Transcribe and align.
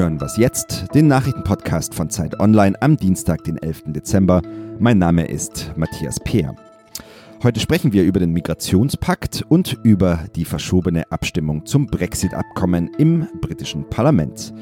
hören 0.00 0.20
Was 0.22 0.38
jetzt, 0.38 0.86
den 0.94 1.08
Nachrichtenpodcast 1.08 1.94
von 1.94 2.08
Zeit 2.08 2.40
Online 2.40 2.74
am 2.80 2.96
Dienstag, 2.96 3.44
den 3.44 3.58
11. 3.58 3.82
Dezember. 3.88 4.40
Mein 4.78 4.96
Name 4.96 5.26
ist 5.26 5.72
Matthias 5.76 6.18
Peer. 6.18 6.56
Heute 7.42 7.60
sprechen 7.60 7.92
wir 7.92 8.04
über 8.04 8.18
den 8.18 8.32
Migrationspakt 8.32 9.44
und 9.50 9.76
über 9.82 10.24
die 10.34 10.46
verschobene 10.46 11.12
Abstimmung 11.12 11.66
zum 11.66 11.86
Brexit-Abkommen 11.86 12.90
im 12.96 13.28
britischen 13.42 13.90
Parlament. 13.90 14.54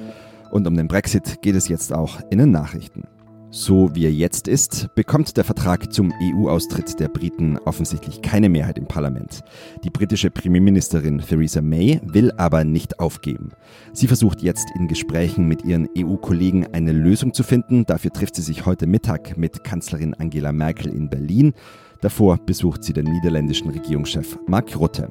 Und 0.50 0.66
um 0.66 0.76
den 0.76 0.88
Brexit 0.88 1.40
geht 1.40 1.54
es 1.54 1.68
jetzt 1.68 1.92
auch 1.92 2.18
in 2.30 2.38
den 2.38 2.50
Nachrichten. 2.50 3.04
So 3.50 3.94
wie 3.94 4.04
er 4.04 4.12
jetzt 4.12 4.46
ist, 4.46 4.94
bekommt 4.94 5.38
der 5.38 5.44
Vertrag 5.44 5.90
zum 5.90 6.12
EU-Austritt 6.22 7.00
der 7.00 7.08
Briten 7.08 7.56
offensichtlich 7.64 8.20
keine 8.20 8.50
Mehrheit 8.50 8.76
im 8.76 8.86
Parlament. 8.86 9.40
Die 9.84 9.88
britische 9.88 10.30
Premierministerin 10.30 11.18
Theresa 11.18 11.62
May 11.62 11.98
will 12.04 12.30
aber 12.32 12.64
nicht 12.64 13.00
aufgeben. 13.00 13.52
Sie 13.94 14.06
versucht 14.06 14.42
jetzt 14.42 14.68
in 14.78 14.86
Gesprächen 14.86 15.48
mit 15.48 15.64
ihren 15.64 15.88
EU-Kollegen 15.96 16.66
eine 16.74 16.92
Lösung 16.92 17.32
zu 17.32 17.42
finden. 17.42 17.86
Dafür 17.86 18.12
trifft 18.12 18.34
sie 18.34 18.42
sich 18.42 18.66
heute 18.66 18.86
Mittag 18.86 19.38
mit 19.38 19.64
Kanzlerin 19.64 20.12
Angela 20.12 20.52
Merkel 20.52 20.92
in 20.92 21.08
Berlin. 21.08 21.54
Davor 22.00 22.38
besucht 22.38 22.84
sie 22.84 22.92
den 22.92 23.06
niederländischen 23.06 23.70
Regierungschef 23.70 24.38
Mark 24.46 24.78
Rutte. 24.78 25.10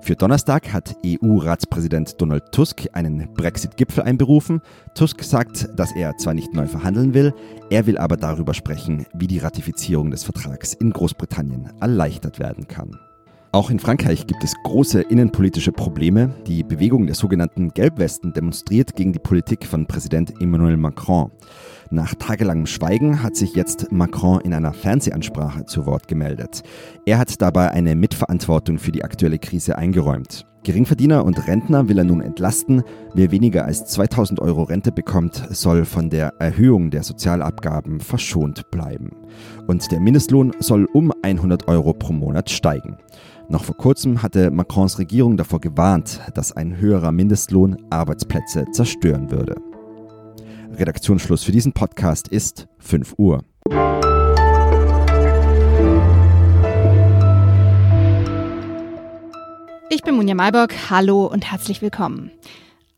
Für 0.00 0.14
Donnerstag 0.14 0.72
hat 0.72 0.96
EU-Ratspräsident 1.04 2.20
Donald 2.20 2.52
Tusk 2.52 2.86
einen 2.92 3.32
Brexit-Gipfel 3.34 4.04
einberufen. 4.04 4.60
Tusk 4.94 5.22
sagt, 5.22 5.68
dass 5.76 5.94
er 5.96 6.16
zwar 6.16 6.34
nicht 6.34 6.54
neu 6.54 6.66
verhandeln 6.66 7.14
will, 7.14 7.34
er 7.70 7.86
will 7.86 7.98
aber 7.98 8.16
darüber 8.16 8.54
sprechen, 8.54 9.06
wie 9.14 9.26
die 9.26 9.38
Ratifizierung 9.38 10.10
des 10.10 10.22
Vertrags 10.22 10.74
in 10.74 10.92
Großbritannien 10.92 11.72
erleichtert 11.80 12.38
werden 12.38 12.68
kann. 12.68 12.96
Auch 13.56 13.70
in 13.70 13.78
Frankreich 13.78 14.26
gibt 14.26 14.44
es 14.44 14.52
große 14.64 15.00
innenpolitische 15.00 15.72
Probleme. 15.72 16.28
Die 16.46 16.62
Bewegung 16.62 17.06
der 17.06 17.14
sogenannten 17.14 17.70
Gelbwesten 17.70 18.34
demonstriert 18.34 18.94
gegen 18.96 19.14
die 19.14 19.18
Politik 19.18 19.64
von 19.64 19.86
Präsident 19.86 20.34
Emmanuel 20.42 20.76
Macron. 20.76 21.30
Nach 21.88 22.14
tagelangem 22.14 22.66
Schweigen 22.66 23.22
hat 23.22 23.34
sich 23.34 23.54
jetzt 23.54 23.90
Macron 23.90 24.42
in 24.42 24.52
einer 24.52 24.74
Fernsehansprache 24.74 25.64
zu 25.64 25.86
Wort 25.86 26.06
gemeldet. 26.06 26.64
Er 27.06 27.16
hat 27.16 27.40
dabei 27.40 27.70
eine 27.70 27.94
Mitverantwortung 27.94 28.78
für 28.78 28.92
die 28.92 29.04
aktuelle 29.04 29.38
Krise 29.38 29.78
eingeräumt. 29.78 30.44
Geringverdiener 30.66 31.24
und 31.24 31.46
Rentner 31.46 31.88
will 31.88 31.96
er 31.96 32.04
nun 32.04 32.20
entlasten. 32.20 32.82
Wer 33.14 33.30
weniger 33.30 33.66
als 33.66 33.86
2000 33.86 34.40
Euro 34.40 34.64
Rente 34.64 34.90
bekommt, 34.90 35.46
soll 35.50 35.84
von 35.84 36.10
der 36.10 36.34
Erhöhung 36.40 36.90
der 36.90 37.04
Sozialabgaben 37.04 38.00
verschont 38.00 38.68
bleiben. 38.72 39.12
Und 39.66 39.90
der 39.90 39.98
Mindestlohn 39.98 40.52
soll 40.60 40.84
um 40.92 41.12
100 41.22 41.66
Euro 41.66 41.92
pro 41.92 42.12
Monat 42.12 42.50
steigen. 42.50 42.98
Noch 43.48 43.64
vor 43.64 43.76
kurzem 43.76 44.22
hatte 44.22 44.50
Macrons 44.50 44.98
Regierung 44.98 45.36
davor 45.36 45.60
gewarnt, 45.60 46.20
dass 46.34 46.52
ein 46.52 46.76
höherer 46.76 47.10
Mindestlohn 47.10 47.76
Arbeitsplätze 47.90 48.66
zerstören 48.70 49.30
würde. 49.30 49.56
Redaktionsschluss 50.72 51.42
für 51.42 51.52
diesen 51.52 51.72
Podcast 51.72 52.28
ist 52.28 52.68
5 52.78 53.14
Uhr. 53.18 53.42
Ich 59.90 60.02
bin 60.02 60.14
Munja 60.14 60.34
Malbock. 60.34 60.90
Hallo 60.90 61.26
und 61.26 61.50
herzlich 61.50 61.82
willkommen. 61.82 62.30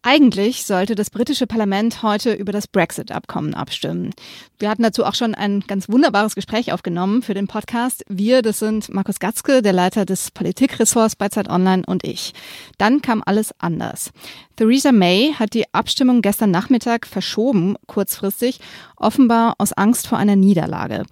Eigentlich 0.02 0.64
sollte 0.64 0.94
das 0.94 1.10
britische 1.10 1.46
Parlament 1.46 2.02
heute 2.02 2.32
über 2.32 2.52
das 2.52 2.68
Brexit-Abkommen 2.68 3.54
abstimmen. 3.54 4.12
Wir 4.58 4.70
hatten 4.70 4.84
dazu 4.84 5.04
auch 5.04 5.14
schon 5.14 5.34
ein 5.34 5.64
ganz 5.66 5.88
wunderbares 5.88 6.36
Gespräch 6.36 6.72
aufgenommen 6.72 7.22
für 7.22 7.34
den 7.34 7.48
Podcast. 7.48 8.04
Wir, 8.08 8.42
das 8.42 8.60
sind 8.60 8.88
Markus 8.94 9.18
Gatzke, 9.18 9.60
der 9.60 9.72
Leiter 9.72 10.06
des 10.06 10.30
Politikressorts 10.30 11.16
bei 11.16 11.28
Zeit 11.28 11.50
Online 11.50 11.82
und 11.84 12.04
ich. 12.04 12.32
Dann 12.78 13.02
kam 13.02 13.22
alles 13.26 13.52
anders. 13.58 14.12
Theresa 14.54 14.92
May 14.92 15.34
hat 15.36 15.54
die 15.54 15.72
Abstimmung 15.74 16.22
gestern 16.22 16.52
Nachmittag 16.52 17.06
verschoben, 17.06 17.76
kurzfristig, 17.86 18.60
offenbar 18.96 19.56
aus 19.58 19.72
Angst 19.72 20.06
vor 20.06 20.18
einer 20.18 20.36
Niederlage. 20.36 21.04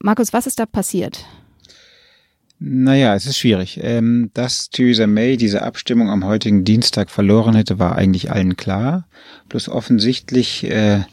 Markus, 0.00 0.32
was 0.32 0.46
ist 0.46 0.60
da 0.60 0.66
passiert? 0.66 1.24
Naja, 2.60 3.14
es 3.14 3.26
ist 3.26 3.38
schwierig. 3.38 3.78
Ähm, 3.82 4.30
dass 4.34 4.70
Theresa 4.70 5.06
May 5.06 5.36
diese 5.36 5.62
Abstimmung 5.62 6.10
am 6.10 6.24
heutigen 6.24 6.64
Dienstag 6.64 7.10
verloren 7.10 7.54
hätte, 7.54 7.78
war 7.78 7.96
eigentlich 7.96 8.32
allen 8.32 8.56
klar. 8.56 9.06
Bloß 9.48 9.68
offensichtlich 9.68 10.64
äh, 10.64 11.04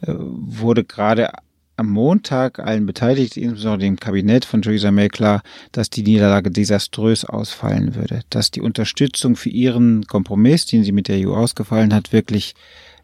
wurde 0.00 0.84
gerade 0.84 1.30
am 1.76 1.90
Montag 1.90 2.58
allen 2.58 2.86
Beteiligten, 2.86 3.42
insbesondere 3.42 3.80
dem 3.80 3.96
Kabinett 3.96 4.44
von 4.44 4.62
Theresa 4.62 4.90
May, 4.90 5.08
klar, 5.08 5.42
dass 5.72 5.90
die 5.90 6.02
Niederlage 6.02 6.50
desaströs 6.50 7.24
ausfallen 7.24 7.94
würde, 7.94 8.20
dass 8.30 8.50
die 8.50 8.62
Unterstützung 8.62 9.36
für 9.36 9.50
ihren 9.50 10.06
Kompromiss, 10.06 10.66
den 10.66 10.84
sie 10.84 10.92
mit 10.92 11.08
der 11.08 11.26
EU 11.26 11.34
ausgefallen 11.34 11.92
hat, 11.92 12.12
wirklich 12.12 12.54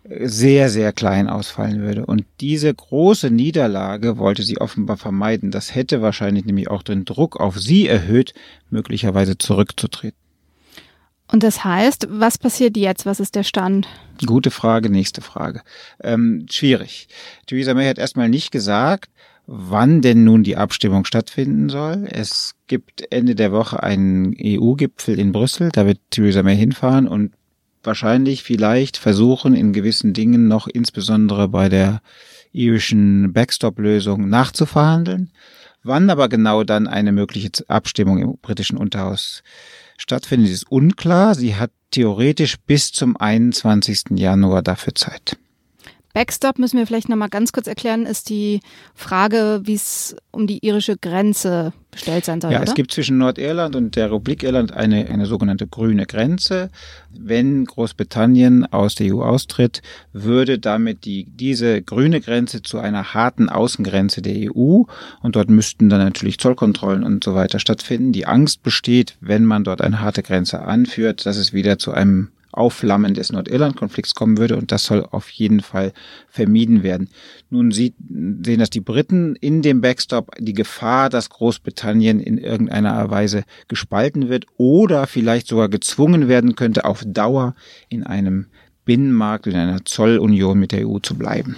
sehr, 0.05 0.69
sehr 0.69 0.93
klein 0.93 1.29
ausfallen 1.29 1.81
würde. 1.81 2.07
Und 2.07 2.25
diese 2.41 2.73
große 2.73 3.31
Niederlage 3.31 4.19
wollte 4.19 4.43
sie 4.43 4.59
offenbar 4.59 4.97
vermeiden. 4.97 5.51
Das 5.51 5.75
hätte 5.75 6.03
wahrscheinlich 6.03 6.45
nämlich 6.45 6.69
auch 6.69 6.83
den 6.83 7.05
Druck 7.05 7.39
auf 7.39 7.59
sie 7.59 7.87
erhöht, 7.87 8.35
möglicherweise 8.71 9.39
zurückzutreten. 9.39 10.19
Und 11.31 11.43
das 11.43 11.65
heißt, 11.65 12.09
was 12.11 12.37
passiert 12.37 12.77
jetzt? 12.77 13.07
Was 13.07 13.21
ist 13.21 13.37
der 13.37 13.45
Stand? 13.45 13.89
Gute 14.27 14.51
Frage, 14.51 14.91
nächste 14.91 15.23
Frage. 15.23 15.63
Ähm, 16.03 16.47
schwierig. 16.51 17.09
Theresa 17.47 17.73
May 17.73 17.89
hat 17.89 17.99
erstmal 17.99 18.29
nicht 18.29 18.51
gesagt, 18.51 19.11
wann 19.47 20.03
denn 20.03 20.25
nun 20.25 20.43
die 20.43 20.57
Abstimmung 20.57 21.05
stattfinden 21.05 21.69
soll. 21.69 22.07
Es 22.11 22.55
gibt 22.67 23.11
Ende 23.11 23.35
der 23.35 23.51
Woche 23.51 23.83
einen 23.83 24.37
EU-Gipfel 24.39 25.19
in 25.19 25.33
Brüssel, 25.33 25.71
da 25.73 25.87
wird 25.87 26.01
Theresa 26.11 26.43
May 26.43 26.57
hinfahren 26.57 27.09
und 27.09 27.33
wahrscheinlich 27.83 28.43
vielleicht 28.43 28.97
versuchen, 28.97 29.55
in 29.55 29.73
gewissen 29.73 30.13
Dingen 30.13 30.49
noch 30.49 30.67
insbesondere 30.69 31.49
bei 31.49 31.69
der 31.69 32.01
irischen 32.53 33.33
Backstop-Lösung 33.33 34.29
nachzuverhandeln. 34.29 35.31
Wann 35.83 36.11
aber 36.11 36.29
genau 36.29 36.63
dann 36.63 36.87
eine 36.87 37.13
mögliche 37.13 37.51
Abstimmung 37.69 38.19
im 38.19 38.39
britischen 38.41 38.77
Unterhaus 38.77 39.43
stattfindet, 39.97 40.51
ist 40.51 40.71
unklar. 40.71 41.35
Sie 41.35 41.57
hat 41.57 41.71
theoretisch 41.91 42.57
bis 42.59 42.93
zum 42.93 43.17
21. 43.17 44.05
Januar 44.17 44.63
dafür 44.63 44.95
Zeit. 44.95 45.37
Backstop 46.13 46.59
müssen 46.59 46.77
wir 46.77 46.87
vielleicht 46.87 47.09
nochmal 47.09 47.31
ganz 47.31 47.53
kurz 47.53 47.67
erklären, 47.67 48.05
ist 48.05 48.29
die 48.29 48.61
Frage, 48.95 49.63
wie 49.65 49.75
es 49.75 50.15
um 50.31 50.47
die 50.47 50.65
irische 50.65 50.97
Grenze 50.99 51.73
bestellt 51.91 52.25
sein 52.25 52.41
soll. 52.41 52.53
Ja, 52.53 52.59
oder? 52.59 52.69
es 52.69 52.75
gibt 52.75 52.93
zwischen 52.93 53.19
Nordirland 53.19 53.77
und 53.77 53.97
der 53.97 54.11
Republik 54.11 54.43
Irland 54.43 54.73
eine, 54.73 55.09
eine 55.09 55.27
sogenannte 55.27 55.67
grüne 55.67 56.07
Grenze. 56.07 56.71
Wenn 57.11 57.65
Großbritannien 57.65 58.67
aus 58.73 58.95
der 58.95 59.15
EU 59.15 59.23
austritt, 59.23 59.81
würde 60.13 60.59
damit 60.59 61.05
die, 61.05 61.25
diese 61.25 61.81
grüne 61.81 62.21
Grenze 62.21 62.63
zu 62.63 62.79
einer 62.79 63.15
harten 63.15 63.49
Außengrenze 63.49 64.21
der 64.21 64.55
EU 64.55 64.83
und 65.23 65.37
dort 65.37 65.49
müssten 65.49 65.89
dann 65.89 66.01
natürlich 66.01 66.39
Zollkontrollen 66.39 67.05
und 67.05 67.25
so 67.25 67.35
weiter 67.35 67.59
stattfinden. 67.59 68.13
Die 68.13 68.27
Angst 68.27 68.63
besteht, 68.63 69.17
wenn 69.21 69.45
man 69.45 69.65
dort 69.65 69.81
eine 69.81 70.01
harte 70.01 70.23
Grenze 70.23 70.63
anführt, 70.63 71.25
dass 71.25 71.37
es 71.37 71.53
wieder 71.53 71.79
zu 71.79 71.93
einem 71.93 72.31
Aufflammen 72.53 73.15
des 73.15 73.33
Nordirland-Konflikts 73.33 74.15
kommen 74.15 74.39
würde 74.39 74.57
und 74.57 74.71
das 74.71 74.85
soll 74.85 75.07
auf 75.11 75.29
jeden 75.31 75.61
Fall 75.61 75.93
vermieden 76.29 76.83
werden. 76.83 77.09
Nun 77.51 77.73
sieht, 77.73 77.95
sehen 77.99 78.59
das 78.59 78.71
die 78.71 78.81
Briten 78.81 79.37
in 79.37 79.63
dem 79.63 79.81
Backstop 79.81 80.31
die 80.39 80.53
Gefahr, 80.53 81.09
dass 81.09 81.31
Großbritannien 81.31 82.21
in 82.21 82.39
irgendeiner 82.39 83.11
Weise 83.11 83.45
gespalten 83.69 84.29
wird 84.29 84.47
oder 84.57 85.07
vielleicht 85.07 85.49
sogar 85.49 85.69
gezwungen 85.69 86.29
werden 86.29 86.55
könnte, 86.55 86.85
auf 86.85 87.03
Dauer 87.07 87.55
in 87.89 88.05
einem 88.05 88.47
Binnenmarkt, 88.85 89.47
in 89.47 89.55
einer 89.55 89.85
Zollunion 89.85 90.59
mit 90.59 90.73
der 90.73 90.89
EU 90.89 90.99
zu 90.99 91.17
bleiben. 91.17 91.57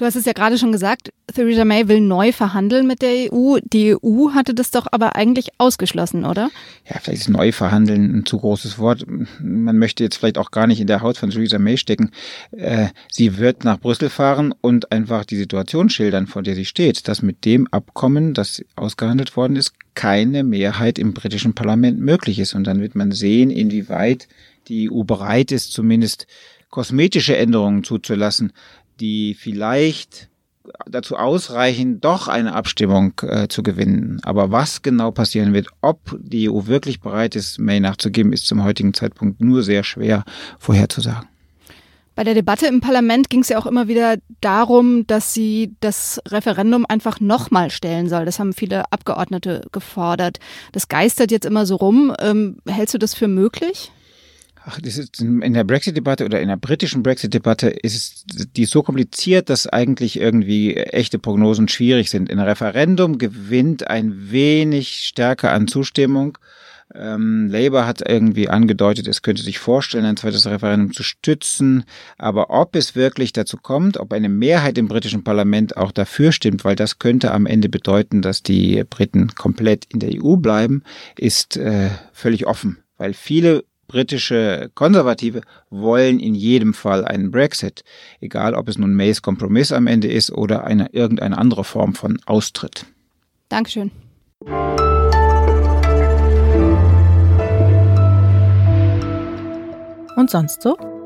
Du 0.00 0.06
hast 0.06 0.16
es 0.16 0.24
ja 0.24 0.32
gerade 0.32 0.56
schon 0.56 0.72
gesagt, 0.72 1.12
Theresa 1.34 1.66
May 1.66 1.86
will 1.86 2.00
neu 2.00 2.32
verhandeln 2.32 2.86
mit 2.86 3.02
der 3.02 3.30
EU. 3.30 3.58
Die 3.62 3.94
EU 3.94 4.30
hatte 4.32 4.54
das 4.54 4.70
doch 4.70 4.86
aber 4.90 5.14
eigentlich 5.14 5.50
ausgeschlossen, 5.58 6.24
oder? 6.24 6.50
Ja, 6.88 6.98
vielleicht 7.02 7.20
ist 7.20 7.28
neu 7.28 7.52
verhandeln 7.52 8.16
ein 8.16 8.24
zu 8.24 8.38
großes 8.38 8.78
Wort. 8.78 9.04
Man 9.06 9.76
möchte 9.76 10.02
jetzt 10.02 10.16
vielleicht 10.16 10.38
auch 10.38 10.52
gar 10.52 10.66
nicht 10.66 10.80
in 10.80 10.86
der 10.86 11.02
Haut 11.02 11.18
von 11.18 11.28
Theresa 11.28 11.58
May 11.58 11.76
stecken. 11.76 12.12
Äh, 12.50 12.86
sie 13.12 13.36
wird 13.36 13.64
nach 13.64 13.78
Brüssel 13.78 14.08
fahren 14.08 14.54
und 14.62 14.90
einfach 14.90 15.26
die 15.26 15.36
Situation 15.36 15.90
schildern, 15.90 16.26
vor 16.28 16.42
der 16.42 16.54
sie 16.54 16.64
steht, 16.64 17.06
dass 17.06 17.20
mit 17.20 17.44
dem 17.44 17.66
Abkommen, 17.70 18.32
das 18.32 18.64
ausgehandelt 18.76 19.36
worden 19.36 19.56
ist, 19.56 19.74
keine 19.94 20.44
Mehrheit 20.44 20.98
im 20.98 21.12
britischen 21.12 21.52
Parlament 21.52 22.00
möglich 22.00 22.38
ist. 22.38 22.54
Und 22.54 22.64
dann 22.64 22.80
wird 22.80 22.94
man 22.94 23.12
sehen, 23.12 23.50
inwieweit 23.50 24.28
die 24.68 24.90
EU 24.90 25.02
bereit 25.02 25.52
ist, 25.52 25.74
zumindest 25.74 26.26
kosmetische 26.70 27.36
Änderungen 27.36 27.84
zuzulassen, 27.84 28.52
die 29.00 29.34
vielleicht 29.34 30.28
dazu 30.86 31.16
ausreichen, 31.16 32.00
doch 32.00 32.28
eine 32.28 32.54
Abstimmung 32.54 33.12
äh, 33.22 33.48
zu 33.48 33.62
gewinnen. 33.62 34.20
Aber 34.22 34.50
was 34.50 34.82
genau 34.82 35.10
passieren 35.10 35.52
wird, 35.52 35.68
ob 35.80 36.16
die 36.20 36.50
EU 36.50 36.66
wirklich 36.66 37.00
bereit 37.00 37.34
ist, 37.34 37.58
May 37.58 37.80
nachzugeben, 37.80 38.32
ist 38.32 38.46
zum 38.46 38.62
heutigen 38.62 38.94
Zeitpunkt 38.94 39.40
nur 39.40 39.62
sehr 39.62 39.82
schwer 39.82 40.24
vorherzusagen. 40.58 41.28
Bei 42.14 42.24
der 42.24 42.34
Debatte 42.34 42.66
im 42.66 42.80
Parlament 42.80 43.30
ging 43.30 43.40
es 43.40 43.48
ja 43.48 43.58
auch 43.58 43.66
immer 43.66 43.88
wieder 43.88 44.16
darum, 44.40 45.06
dass 45.06 45.32
sie 45.32 45.74
das 45.80 46.20
Referendum 46.28 46.84
einfach 46.86 47.18
nochmal 47.18 47.70
stellen 47.70 48.08
soll. 48.08 48.26
Das 48.26 48.38
haben 48.38 48.52
viele 48.52 48.92
Abgeordnete 48.92 49.62
gefordert. 49.72 50.38
Das 50.72 50.88
geistert 50.88 51.30
jetzt 51.30 51.46
immer 51.46 51.64
so 51.64 51.76
rum. 51.76 52.14
Ähm, 52.20 52.58
hältst 52.68 52.94
du 52.94 52.98
das 52.98 53.14
für 53.14 53.28
möglich? 53.28 53.90
Ach, 54.66 54.78
das 54.80 54.98
ist 54.98 55.20
in 55.20 55.54
der 55.54 55.64
Brexit-Debatte 55.64 56.24
oder 56.24 56.40
in 56.40 56.48
der 56.48 56.58
britischen 56.58 57.02
Brexit-Debatte 57.02 57.68
ist 57.68 58.24
die 58.56 58.66
so 58.66 58.82
kompliziert, 58.82 59.48
dass 59.48 59.66
eigentlich 59.66 60.20
irgendwie 60.20 60.74
echte 60.76 61.18
Prognosen 61.18 61.68
schwierig 61.68 62.10
sind. 62.10 62.28
In 62.28 62.38
einem 62.38 62.48
Referendum 62.48 63.16
gewinnt 63.16 63.88
ein 63.88 64.30
wenig 64.30 65.06
stärker 65.06 65.52
an 65.52 65.66
Zustimmung. 65.66 66.36
Ähm, 66.94 67.48
Labour 67.48 67.86
hat 67.86 68.06
irgendwie 68.06 68.48
angedeutet, 68.48 69.06
es 69.06 69.22
könnte 69.22 69.42
sich 69.42 69.58
vorstellen, 69.58 70.04
ein 70.04 70.16
zweites 70.16 70.46
Referendum 70.46 70.92
zu 70.92 71.04
stützen. 71.04 71.84
Aber 72.18 72.50
ob 72.50 72.76
es 72.76 72.94
wirklich 72.94 73.32
dazu 73.32 73.56
kommt, 73.56 73.96
ob 73.96 74.12
eine 74.12 74.28
Mehrheit 74.28 74.76
im 74.76 74.88
britischen 74.88 75.24
Parlament 75.24 75.76
auch 75.76 75.92
dafür 75.92 76.32
stimmt, 76.32 76.64
weil 76.64 76.76
das 76.76 76.98
könnte 76.98 77.32
am 77.32 77.46
Ende 77.46 77.68
bedeuten, 77.68 78.20
dass 78.20 78.42
die 78.42 78.84
Briten 78.88 79.28
komplett 79.34 79.86
in 79.86 80.00
der 80.00 80.22
EU 80.22 80.36
bleiben, 80.36 80.82
ist 81.16 81.56
äh, 81.56 81.90
völlig 82.12 82.46
offen. 82.46 82.78
Weil 82.98 83.14
viele 83.14 83.64
britische 83.90 84.70
Konservative 84.74 85.40
wollen 85.68 86.20
in 86.20 86.36
jedem 86.36 86.74
Fall 86.74 87.04
einen 87.04 87.32
Brexit, 87.32 87.82
egal 88.20 88.54
ob 88.54 88.68
es 88.68 88.78
nun 88.78 88.94
Mays 88.94 89.20
Kompromiss 89.20 89.72
am 89.72 89.88
Ende 89.88 90.06
ist 90.06 90.30
oder 90.30 90.62
eine 90.64 90.92
irgendeine 90.92 91.36
andere 91.36 91.64
Form 91.64 91.94
von 91.94 92.20
Austritt. 92.26 92.86
Dankeschön. 93.48 93.90
Und 100.16 100.30
sonst 100.30 100.62
so? 100.62 100.99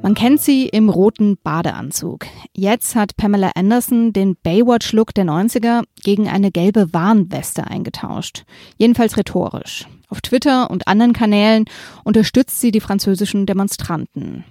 Man 0.00 0.14
kennt 0.14 0.40
sie 0.40 0.68
im 0.68 0.88
roten 0.88 1.36
Badeanzug. 1.42 2.26
Jetzt 2.54 2.94
hat 2.94 3.16
Pamela 3.16 3.50
Anderson 3.54 4.12
den 4.12 4.36
Baywatch-Look 4.36 5.12
der 5.12 5.24
90er 5.24 5.82
gegen 6.02 6.28
eine 6.28 6.50
gelbe 6.50 6.92
Warnweste 6.94 7.66
eingetauscht. 7.66 8.44
Jedenfalls 8.76 9.16
rhetorisch. 9.16 9.86
Auf 10.08 10.20
Twitter 10.20 10.70
und 10.70 10.86
anderen 10.86 11.12
Kanälen 11.12 11.64
unterstützt 12.04 12.60
sie 12.60 12.70
die 12.70 12.80
französischen 12.80 13.44
Demonstranten. 13.44 14.44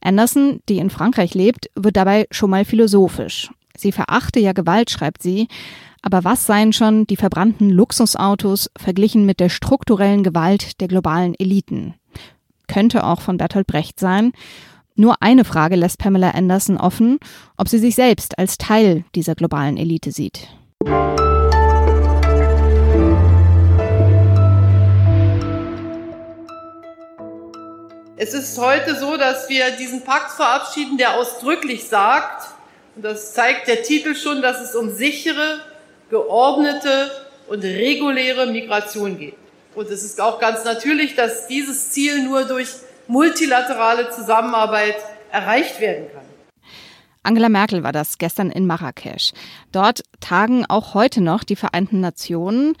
Anderson, 0.00 0.60
die 0.68 0.78
in 0.78 0.90
Frankreich 0.90 1.34
lebt, 1.34 1.70
wird 1.74 1.96
dabei 1.96 2.26
schon 2.30 2.50
mal 2.50 2.64
philosophisch. 2.64 3.50
Sie 3.76 3.92
verachte 3.92 4.38
ja 4.38 4.52
Gewalt, 4.52 4.90
schreibt 4.90 5.22
sie, 5.22 5.48
aber 6.02 6.24
was 6.24 6.46
seien 6.46 6.72
schon 6.72 7.06
die 7.06 7.16
verbrannten 7.16 7.70
Luxusautos 7.70 8.70
verglichen 8.76 9.26
mit 9.26 9.40
der 9.40 9.48
strukturellen 9.48 10.22
Gewalt 10.22 10.80
der 10.80 10.88
globalen 10.88 11.34
Eliten? 11.34 11.94
Könnte 12.68 13.04
auch 13.04 13.20
von 13.20 13.36
Bertolt 13.36 13.66
Brecht 13.66 13.98
sein. 13.98 14.32
Nur 15.00 15.22
eine 15.22 15.46
Frage 15.46 15.76
lässt 15.76 15.96
Pamela 15.96 16.32
Anderson 16.32 16.76
offen, 16.76 17.20
ob 17.56 17.70
sie 17.70 17.78
sich 17.78 17.94
selbst 17.94 18.38
als 18.38 18.58
Teil 18.58 19.06
dieser 19.14 19.34
globalen 19.34 19.78
Elite 19.78 20.12
sieht. 20.12 20.46
Es 28.18 28.34
ist 28.34 28.58
heute 28.58 28.94
so, 28.94 29.16
dass 29.16 29.48
wir 29.48 29.70
diesen 29.78 30.04
Pakt 30.04 30.32
verabschieden, 30.32 30.98
der 30.98 31.14
ausdrücklich 31.14 31.84
sagt, 31.84 32.48
und 32.94 33.02
das 33.02 33.32
zeigt 33.32 33.68
der 33.68 33.82
Titel 33.82 34.14
schon, 34.14 34.42
dass 34.42 34.60
es 34.60 34.74
um 34.74 34.94
sichere, 34.94 35.60
geordnete 36.10 37.10
und 37.48 37.62
reguläre 37.62 38.52
Migration 38.52 39.16
geht. 39.16 39.36
Und 39.74 39.88
es 39.88 40.02
ist 40.02 40.20
auch 40.20 40.38
ganz 40.38 40.64
natürlich, 40.64 41.14
dass 41.14 41.46
dieses 41.46 41.88
Ziel 41.88 42.22
nur 42.22 42.44
durch 42.44 42.68
multilaterale 43.10 44.10
Zusammenarbeit 44.10 44.96
erreicht 45.32 45.80
werden 45.80 46.06
kann. 46.12 46.22
Angela 47.22 47.50
Merkel 47.50 47.82
war 47.82 47.92
das 47.92 48.16
gestern 48.16 48.50
in 48.50 48.66
Marrakesch. 48.66 49.32
Dort 49.72 50.02
tagen 50.20 50.64
auch 50.66 50.94
heute 50.94 51.20
noch 51.20 51.44
die 51.44 51.56
Vereinten 51.56 52.00
Nationen. 52.00 52.74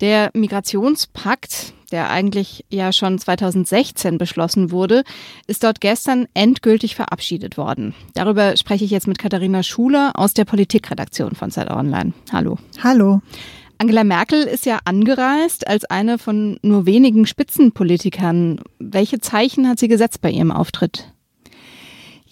Der 0.00 0.30
Migrationspakt, 0.34 1.74
der 1.92 2.10
eigentlich 2.10 2.64
ja 2.70 2.92
schon 2.92 3.18
2016 3.20 4.18
beschlossen 4.18 4.72
wurde, 4.72 5.04
ist 5.46 5.62
dort 5.62 5.80
gestern 5.80 6.26
endgültig 6.34 6.96
verabschiedet 6.96 7.56
worden. 7.56 7.94
Darüber 8.14 8.56
spreche 8.56 8.84
ich 8.84 8.90
jetzt 8.90 9.06
mit 9.06 9.18
Katharina 9.18 9.62
Schuler 9.62 10.12
aus 10.16 10.34
der 10.34 10.44
Politikredaktion 10.44 11.36
von 11.36 11.52
Zeit 11.52 11.70
Online. 11.70 12.14
Hallo. 12.32 12.58
Hallo. 12.82 13.20
Angela 13.78 14.04
Merkel 14.04 14.44
ist 14.44 14.66
ja 14.66 14.78
angereist 14.84 15.66
als 15.66 15.84
eine 15.84 16.18
von 16.18 16.58
nur 16.62 16.86
wenigen 16.86 17.26
Spitzenpolitikern. 17.26 18.60
Welche 18.78 19.20
Zeichen 19.20 19.68
hat 19.68 19.78
sie 19.78 19.88
gesetzt 19.88 20.20
bei 20.20 20.30
ihrem 20.30 20.52
Auftritt? 20.52 21.13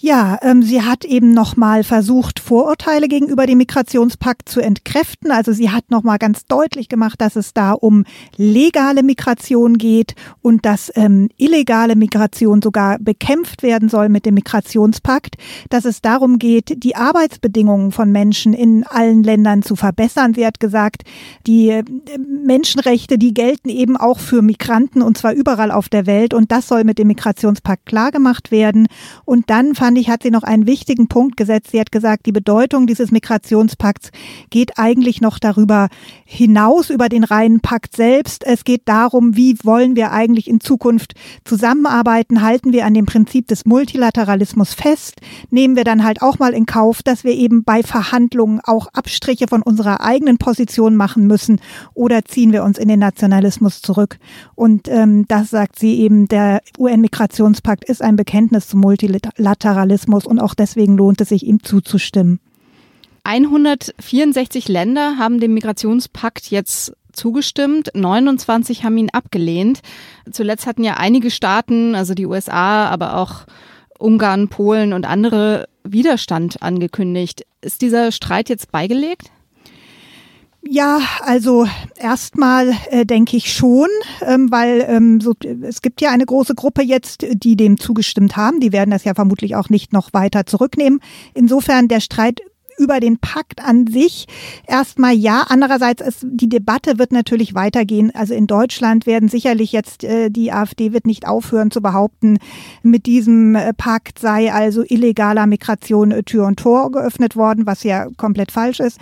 Ja, 0.05 0.37
ähm, 0.43 0.65
sie 0.65 0.83
hat 0.83 1.05
eben 1.05 1.33
nochmal 1.33 1.85
versucht, 1.85 2.41
Vorurteile 2.41 3.07
gegenüber 3.07 3.47
dem 3.47 3.59
Migrationspakt 3.59 4.49
zu 4.49 4.59
entkräften. 4.59 5.31
Also 5.31 5.53
sie 5.53 5.71
hat 5.71 5.93
nochmal 5.93 6.19
ganz 6.19 6.45
deutlich 6.45 6.89
gemacht, 6.89 7.21
dass 7.21 7.37
es 7.37 7.55
da 7.55 7.71
um 7.71 8.03
legale 8.37 9.05
Migration 9.05 9.79
geht 9.79 10.17
und 10.41 10.67
dass 10.67 10.91
ähm, 10.97 11.29
illegale 11.37 11.95
Migration 11.95 12.61
sogar 12.63 12.99
bekämpft 12.99 13.63
werden 13.63 13.89
soll 13.89 14.09
mit 14.09 14.27
dem 14.27 14.35
Migrationspakt. 14.35 15.37
Dass 15.71 15.85
es 15.85 16.03
darum 16.03 16.41
geht, 16.41 16.83
die 16.83 16.97
Arbeitsbedingungen 16.97 17.93
von 17.93 18.11
Menschen 18.11 18.55
in 18.55 18.85
allen 18.85 19.23
Ländern 19.23 19.63
zu 19.63 19.77
verbessern. 19.77 20.35
Sie 20.35 20.45
hat 20.45 20.59
gesagt, 20.59 21.03
die 21.47 21.69
äh, 21.69 21.85
Menschenrechte, 22.45 23.19
die 23.19 23.35
gelten 23.35 23.69
eben 23.69 23.97
auch 23.97 24.19
für 24.19 24.43
Migranten 24.43 25.01
und 25.01 25.17
zwar 25.17 25.33
überall 25.33 25.71
auf 25.71 25.89
der 25.89 26.07
Welt 26.07 26.35
und 26.35 26.51
das 26.51 26.67
soll 26.67 26.83
mit 26.83 26.99
dem 26.99 27.07
Migrationspakt 27.07 27.87
klargemacht 27.87 28.51
werden. 28.51 28.89
Und 29.25 29.49
dann 29.49 29.77
fand 29.77 29.92
fand 29.93 29.99
ich, 29.99 30.09
hat 30.09 30.23
sie 30.23 30.31
noch 30.31 30.43
einen 30.43 30.67
wichtigen 30.67 31.07
Punkt 31.07 31.37
gesetzt. 31.37 31.73
Sie 31.73 31.79
hat 31.79 31.93
gesagt, 31.93 32.25
die 32.25 32.33
Bedeutung 32.33 32.87
dieses 32.87 33.11
Migrationspakts 33.11 34.11
geht 34.49 34.79
eigentlich 34.79 35.21
noch 35.21 35.39
darüber 35.39 35.89
hinaus, 36.25 36.89
über 36.89 37.11
den 37.11 37.25
reinen 37.25 37.61
Pakt 37.61 37.95
selbst. 37.95 38.43
Es 38.43 38.65
geht 38.65 38.83
darum, 38.87 39.37
wie 39.37 39.59
wollen 39.65 39.95
wir 39.95 40.11
eigentlich 40.13 40.49
in 40.49 40.61
Zukunft 40.61 41.13
zusammenarbeiten? 41.45 42.41
Halten 42.41 42.73
wir 42.73 42.87
an 42.87 42.95
dem 42.95 43.05
Prinzip 43.05 43.49
des 43.49 43.67
Multilateralismus 43.67 44.73
fest? 44.73 45.21
Nehmen 45.51 45.77
wir 45.77 45.85
dann 45.85 46.05
halt 46.05 46.23
auch 46.23 46.39
mal 46.39 46.55
in 46.55 46.65
Kauf, 46.65 47.03
dass 47.03 47.23
wir 47.23 47.35
eben 47.35 47.63
bei 47.63 47.83
Verhandlungen 47.83 48.61
auch 48.65 48.87
Abstriche 48.95 49.47
von 49.47 49.61
unserer 49.61 50.01
eigenen 50.01 50.39
Position 50.39 50.97
machen 50.97 51.27
müssen? 51.27 51.61
Oder 51.93 52.25
ziehen 52.25 52.53
wir 52.53 52.65
uns 52.65 52.79
in 52.79 52.89
den 52.89 53.01
Nationalismus 53.01 53.83
zurück? 53.83 54.17
Und 54.55 54.89
ähm, 54.89 55.27
das 55.29 55.51
sagt 55.51 55.79
sie 55.79 56.01
eben, 56.01 56.29
der 56.29 56.63
UN-Migrationspakt 56.79 57.85
ist 57.85 58.01
ein 58.01 58.17
Bekenntnis 58.17 58.69
zum 58.69 58.81
Multilateralismus. 58.81 59.82
Föderalismus 59.83 60.27
und 60.27 60.39
auch 60.39 60.55
deswegen 60.55 60.97
lohnt 60.97 61.21
es 61.21 61.31
sich, 61.31 61.45
ihm 61.45 61.63
zuzustimmen. 61.63 62.41
164 63.25 64.69
Länder 64.69 65.17
haben 65.19 65.41
dem 65.41 65.55
Migrationspakt 65.55 66.51
jetzt 66.51 66.93
zugestimmt, 67.13 67.91
29 67.95 68.85
haben 68.85 68.97
ihn 68.97 69.11
abgelehnt. 69.11 69.81
Zuletzt 70.31 70.67
hatten 70.67 70.85
ja 70.85 70.95
einige 70.95 71.31
Staaten, 71.31 71.95
also 71.95 72.15
die 72.15 72.27
USA, 72.27 72.87
aber 72.87 73.17
auch 73.17 73.47
Ungarn, 73.99 74.49
Polen 74.49 74.93
und 74.93 75.05
andere 75.05 75.69
Widerstand 75.85 76.63
angekündigt. 76.63 77.45
Ist 77.61 77.83
dieser 77.83 78.13
Streit 78.13 78.49
jetzt 78.49 78.73
beigelegt? 78.73 79.31
Ja, 80.65 81.01
also 81.21 81.67
erstmal 81.99 82.73
äh, 82.91 83.05
denke 83.05 83.37
ich 83.37 83.53
schon, 83.53 83.89
ähm, 84.21 84.51
weil 84.53 84.87
ähm, 84.89 85.21
so, 85.21 85.35
es 85.63 85.83
gibt 85.83 86.01
ja 86.01 86.11
eine 86.11 86.25
große 86.25 86.55
Gruppe 86.55 86.83
jetzt, 86.83 87.27
die 87.33 87.57
dem 87.57 87.79
zugestimmt 87.79 88.37
haben. 88.37 88.61
Die 88.61 88.73
werden 88.73 88.91
das 88.91 89.03
ja 89.03 89.15
vermutlich 89.15 89.57
auch 89.57 89.71
nicht 89.71 89.93
noch 89.93 90.13
weiter 90.13 90.47
zurücknehmen. 90.47 91.01
Insofern 91.35 91.89
der 91.89 92.01
Streit 92.01 92.41
über 92.79 93.01
den 93.01 93.19
Pakt 93.19 93.65
an 93.65 93.87
sich 93.87 94.27
erstmal 94.67 95.15
ja. 95.15 95.47
Andererseits 95.49 96.03
ist 96.03 96.27
die 96.29 96.49
Debatte 96.49 96.99
wird 96.99 97.13
natürlich 97.13 97.55
weitergehen. 97.55 98.13
Also 98.15 98.35
in 98.35 98.47
Deutschland 98.47 99.07
werden 99.07 99.29
sicherlich 99.29 99.73
jetzt 99.73 100.05
äh, 100.05 100.31
die 100.31 100.53
AfD 100.53 100.93
wird 100.93 101.07
nicht 101.07 101.27
aufhören 101.27 101.71
zu 101.71 101.81
behaupten, 101.81 102.39
mit 102.83 103.07
diesem 103.07 103.55
äh, 103.55 103.73
Pakt 103.73 104.19
sei 104.19 104.53
also 104.53 104.83
illegaler 104.87 105.47
Migration 105.47 106.11
äh, 106.11 106.23
Tür 106.23 106.47
und 106.47 106.59
Tor 106.59 106.91
geöffnet 106.91 107.37
worden, 107.37 107.67
was 107.67 107.83
ja 107.83 108.09
komplett 108.17 108.53
falsch 108.53 108.81
ist. 108.81 108.99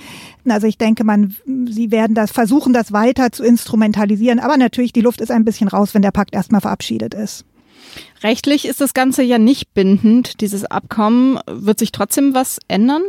Also 0.49 0.67
ich 0.67 0.79
denke, 0.79 1.05
man, 1.05 1.35
sie 1.69 1.91
werden 1.91 2.15
das 2.15 2.31
versuchen, 2.31 2.73
das 2.73 2.93
weiter 2.93 3.33
zu 3.33 3.45
instrumentalisieren. 3.45 4.39
Aber 4.39 4.57
natürlich, 4.57 4.93
die 4.93 5.01
Luft 5.01 5.21
ist 5.21 5.31
ein 5.31 5.45
bisschen 5.45 5.69
raus, 5.69 5.95
wenn 5.95 6.03
der 6.03 6.11
Pakt 6.11 6.35
erstmal 6.35 6.61
verabschiedet 6.61 7.15
ist. 7.15 7.45
Rechtlich 8.23 8.67
ist 8.67 8.81
das 8.81 8.95
Ganze 8.95 9.23
ja 9.23 9.39
nicht 9.39 9.75
bindend, 9.75 10.41
dieses 10.41 10.65
Abkommen. 10.65 11.39
Wird 11.47 11.79
sich 11.79 11.93
trotzdem 11.93 12.35
was 12.35 12.59
ändern? 12.69 13.03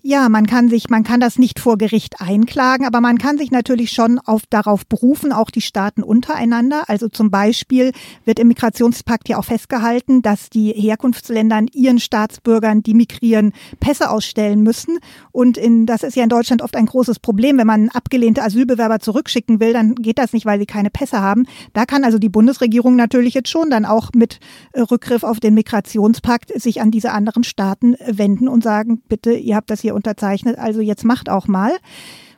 Ja, 0.00 0.28
man 0.28 0.46
kann 0.46 0.68
sich, 0.68 0.90
man 0.90 1.02
kann 1.02 1.18
das 1.18 1.40
nicht 1.40 1.58
vor 1.58 1.76
Gericht 1.76 2.20
einklagen, 2.20 2.86
aber 2.86 3.00
man 3.00 3.18
kann 3.18 3.36
sich 3.36 3.50
natürlich 3.50 3.90
schon 3.90 4.20
auf, 4.20 4.42
darauf 4.48 4.86
berufen, 4.86 5.32
auch 5.32 5.50
die 5.50 5.60
Staaten 5.60 6.04
untereinander. 6.04 6.84
Also 6.86 7.08
zum 7.08 7.32
Beispiel 7.32 7.90
wird 8.24 8.38
im 8.38 8.46
Migrationspakt 8.46 9.28
ja 9.28 9.38
auch 9.38 9.44
festgehalten, 9.44 10.22
dass 10.22 10.50
die 10.50 10.72
Herkunftsländern 10.72 11.66
ihren 11.72 11.98
Staatsbürgern, 11.98 12.84
die 12.84 12.94
migrieren, 12.94 13.52
Pässe 13.80 14.10
ausstellen 14.10 14.62
müssen. 14.62 14.98
Und 15.32 15.58
in, 15.58 15.84
das 15.84 16.04
ist 16.04 16.14
ja 16.14 16.22
in 16.22 16.28
Deutschland 16.28 16.62
oft 16.62 16.76
ein 16.76 16.86
großes 16.86 17.18
Problem. 17.18 17.58
Wenn 17.58 17.66
man 17.66 17.88
abgelehnte 17.88 18.44
Asylbewerber 18.44 19.00
zurückschicken 19.00 19.58
will, 19.58 19.72
dann 19.72 19.96
geht 19.96 20.18
das 20.18 20.32
nicht, 20.32 20.46
weil 20.46 20.60
sie 20.60 20.66
keine 20.66 20.90
Pässe 20.90 21.20
haben. 21.20 21.44
Da 21.72 21.86
kann 21.86 22.04
also 22.04 22.20
die 22.20 22.28
Bundesregierung 22.28 22.94
natürlich 22.94 23.34
jetzt 23.34 23.48
schon 23.48 23.68
dann 23.68 23.84
auch 23.84 24.10
mit 24.14 24.38
Rückgriff 24.76 25.24
auf 25.24 25.40
den 25.40 25.54
Migrationspakt 25.54 26.52
sich 26.54 26.80
an 26.80 26.92
diese 26.92 27.10
anderen 27.10 27.42
Staaten 27.42 27.96
wenden 28.06 28.46
und 28.46 28.62
sagen, 28.62 29.02
bitte, 29.08 29.32
ihr 29.32 29.56
habt 29.56 29.70
das 29.70 29.80
hier 29.80 29.88
hier 29.88 29.94
unterzeichnet, 29.98 30.58
also 30.58 30.80
jetzt 30.80 31.04
macht 31.04 31.28
auch 31.28 31.46
mal. 31.46 31.72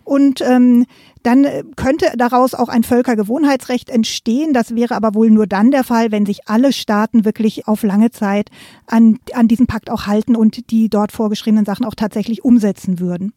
Und 0.05 0.40
ähm, 0.40 0.87
dann 1.23 1.45
äh, 1.45 1.62
könnte 1.76 2.07
daraus 2.17 2.55
auch 2.55 2.69
ein 2.69 2.83
Völkergewohnheitsrecht 2.83 3.90
entstehen. 3.90 4.52
Das 4.52 4.75
wäre 4.75 4.97
aber 4.97 5.14
wohl 5.14 5.31
nur 5.31 5.47
dann 5.47 5.71
der 5.71 5.85
Fall, 5.85 6.11
wenn 6.11 6.26
sich 6.26 6.49
alle 6.49 6.73
Staaten 6.73 7.25
wirklich 7.25 7.69
auf 7.69 7.83
lange 7.83 8.11
Zeit 8.11 8.50
an, 8.87 9.19
an 9.35 9.47
diesen 9.47 9.67
Pakt 9.67 9.90
auch 9.90 10.07
halten 10.07 10.35
und 10.35 10.71
die 10.71 10.88
dort 10.88 11.12
vorgeschriebenen 11.12 11.64
Sachen 11.64 11.85
auch 11.85 11.95
tatsächlich 11.95 12.45
umsetzen 12.45 12.99
würden. 12.99 13.33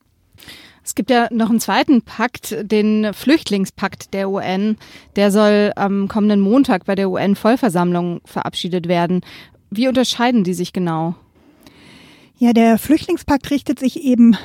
Es 0.84 0.96
gibt 0.96 1.10
ja 1.10 1.28
noch 1.32 1.50
einen 1.50 1.62
zweiten 1.62 2.02
Pakt, 2.02 2.56
den 2.62 3.14
Flüchtlingspakt 3.14 4.14
der 4.14 4.30
UN. 4.30 4.78
Der 5.16 5.32
soll 5.32 5.72
am 5.76 6.08
kommenden 6.08 6.42
Montag 6.42 6.86
bei 6.86 6.96
der 6.96 7.10
UN-Vollversammlung 7.10 8.22
verabschiedet 8.26 8.88
werden. 8.88 9.22
Wie 9.70 9.88
unterscheiden 9.88 10.44
die 10.44 10.54
sich 10.54 10.74
genau? 10.74 11.16
Ja, 12.44 12.52
der 12.52 12.78
Flüchtlingspakt 12.78 13.52
richtet 13.52 13.80
sich 13.80 14.04
eben, 14.04 14.36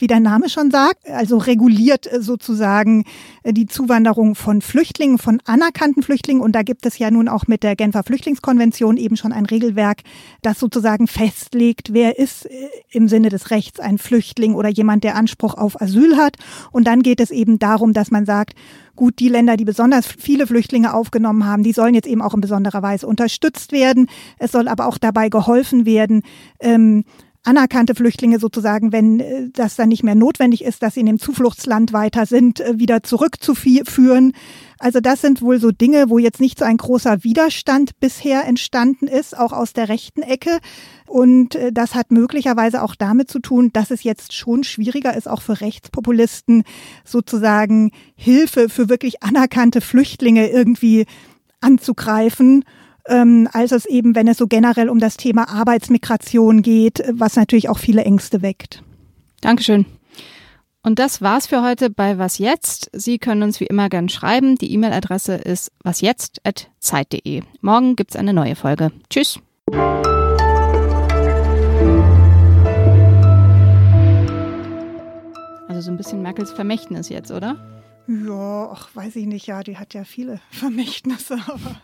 wie 0.00 0.08
der 0.08 0.18
Name 0.18 0.48
schon 0.48 0.72
sagt, 0.72 1.08
also 1.08 1.38
reguliert 1.38 2.12
äh, 2.12 2.20
sozusagen 2.20 3.04
äh, 3.44 3.52
die 3.52 3.66
Zuwanderung 3.66 4.34
von 4.34 4.60
Flüchtlingen, 4.60 5.18
von 5.18 5.40
anerkannten 5.44 6.02
Flüchtlingen. 6.02 6.42
Und 6.42 6.56
da 6.56 6.62
gibt 6.62 6.84
es 6.84 6.98
ja 6.98 7.12
nun 7.12 7.28
auch 7.28 7.46
mit 7.46 7.62
der 7.62 7.76
Genfer 7.76 8.02
Flüchtlingskonvention 8.02 8.96
eben 8.96 9.16
schon 9.16 9.32
ein 9.32 9.46
Regelwerk, 9.46 10.02
das 10.42 10.58
sozusagen 10.58 11.06
festlegt, 11.06 11.92
wer 11.92 12.18
ist 12.18 12.46
äh, 12.46 12.70
im 12.90 13.06
Sinne 13.06 13.28
des 13.28 13.52
Rechts 13.52 13.78
ein 13.78 13.98
Flüchtling 13.98 14.56
oder 14.56 14.68
jemand, 14.68 15.04
der 15.04 15.14
Anspruch 15.14 15.54
auf 15.54 15.80
Asyl 15.80 16.16
hat. 16.16 16.34
Und 16.72 16.88
dann 16.88 17.04
geht 17.04 17.20
es 17.20 17.30
eben 17.30 17.60
darum, 17.60 17.92
dass 17.92 18.10
man 18.10 18.26
sagt, 18.26 18.56
gut, 18.96 19.18
die 19.18 19.28
Länder, 19.28 19.56
die 19.56 19.64
besonders 19.64 20.06
viele 20.06 20.46
Flüchtlinge 20.46 20.94
aufgenommen 20.94 21.46
haben, 21.46 21.62
die 21.62 21.72
sollen 21.72 21.94
jetzt 21.94 22.06
eben 22.06 22.22
auch 22.22 22.34
in 22.34 22.40
besonderer 22.40 22.82
Weise 22.82 23.06
unterstützt 23.06 23.72
werden. 23.72 24.08
Es 24.38 24.52
soll 24.52 24.68
aber 24.68 24.86
auch 24.86 24.98
dabei 24.98 25.28
geholfen 25.28 25.86
werden, 25.86 26.22
ähm, 26.60 27.04
anerkannte 27.44 27.94
Flüchtlinge 27.94 28.38
sozusagen, 28.38 28.92
wenn 28.92 29.20
äh, 29.20 29.48
das 29.52 29.76
dann 29.76 29.90
nicht 29.90 30.02
mehr 30.02 30.14
notwendig 30.14 30.64
ist, 30.64 30.82
dass 30.82 30.94
sie 30.94 31.00
in 31.00 31.06
dem 31.06 31.18
Zufluchtsland 31.18 31.92
weiter 31.92 32.26
sind, 32.26 32.60
äh, 32.60 32.78
wieder 32.78 33.02
zurückzuführen. 33.02 34.32
Also 34.78 35.00
das 35.00 35.20
sind 35.20 35.42
wohl 35.42 35.60
so 35.60 35.70
Dinge, 35.70 36.10
wo 36.10 36.18
jetzt 36.18 36.40
nicht 36.40 36.58
so 36.58 36.64
ein 36.64 36.76
großer 36.76 37.24
Widerstand 37.24 37.98
bisher 38.00 38.44
entstanden 38.44 39.06
ist, 39.06 39.36
auch 39.36 39.52
aus 39.52 39.72
der 39.72 39.88
rechten 39.88 40.22
Ecke. 40.22 40.58
Und 41.06 41.54
äh, 41.54 41.72
das 41.72 41.94
hat 41.94 42.10
möglicherweise 42.10 42.82
auch 42.82 42.94
damit 42.94 43.30
zu 43.30 43.38
tun, 43.38 43.70
dass 43.72 43.90
es 43.90 44.02
jetzt 44.02 44.32
schon 44.32 44.64
schwieriger 44.64 45.16
ist, 45.16 45.28
auch 45.28 45.42
für 45.42 45.60
Rechtspopulisten 45.60 46.64
sozusagen 47.04 47.92
Hilfe 48.14 48.68
für 48.68 48.88
wirklich 48.88 49.22
anerkannte 49.22 49.80
Flüchtlinge 49.80 50.48
irgendwie 50.48 51.06
anzugreifen 51.60 52.64
ähm, 53.06 53.48
als 53.52 53.72
es 53.72 53.84
eben, 53.84 54.14
wenn 54.14 54.28
es 54.28 54.38
so 54.38 54.46
generell 54.46 54.88
um 54.88 54.98
das 54.98 55.16
Thema 55.16 55.48
Arbeitsmigration 55.48 56.62
geht, 56.62 57.02
was 57.12 57.36
natürlich 57.36 57.68
auch 57.68 57.78
viele 57.78 58.02
Ängste 58.04 58.42
weckt. 58.42 58.82
Dankeschön. 59.40 59.84
Und 60.84 60.98
das 60.98 61.22
war's 61.22 61.46
für 61.46 61.62
heute 61.62 61.88
bei 61.88 62.18
Was 62.18 62.36
Jetzt. 62.36 62.90
Sie 62.92 63.18
können 63.18 63.42
uns 63.42 63.58
wie 63.58 63.64
immer 63.64 63.88
gern 63.88 64.10
schreiben. 64.10 64.56
Die 64.56 64.70
E-Mail-Adresse 64.74 65.34
ist 65.36 65.72
wasjetzt.zeit.de. 65.82 67.42
Morgen 67.62 67.96
gibt's 67.96 68.16
eine 68.16 68.34
neue 68.34 68.54
Folge. 68.54 68.92
Tschüss. 69.08 69.40
Also 75.68 75.80
so 75.80 75.90
ein 75.90 75.96
bisschen 75.96 76.20
Merkels 76.20 76.52
Vermächtnis 76.52 77.08
jetzt, 77.08 77.30
oder? 77.30 77.56
Ja, 78.06 78.70
ach, 78.70 78.94
weiß 78.94 79.16
ich 79.16 79.24
nicht. 79.24 79.46
Ja, 79.46 79.62
die 79.62 79.78
hat 79.78 79.94
ja 79.94 80.04
viele 80.04 80.38
Vermächtnisse, 80.50 81.38
aber. 81.46 81.80